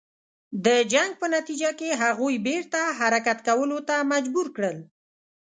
[0.65, 4.77] د جنګ په نتیجه کې هغوی بیرته حرکت کولو ته مجبور کړل.